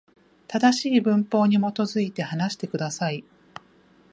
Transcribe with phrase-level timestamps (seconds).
[0.47, 3.23] 正しい文法に基づいて、話してください。